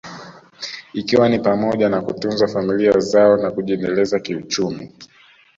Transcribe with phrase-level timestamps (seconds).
[0.93, 4.91] ikiwa ni pamoja na kutunza familia zao na kujiendeleza kiuchumi